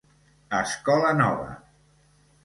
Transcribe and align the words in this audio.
Escola 0.59 1.11
nova! 1.19 1.51